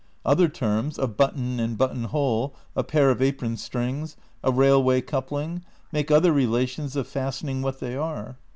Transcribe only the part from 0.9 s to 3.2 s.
a button and button hole, a pair